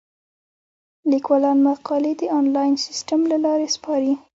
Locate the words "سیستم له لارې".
2.85-3.67